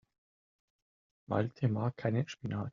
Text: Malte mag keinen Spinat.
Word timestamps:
Malte 1.27 1.67
mag 1.67 1.95
keinen 1.95 2.27
Spinat. 2.27 2.69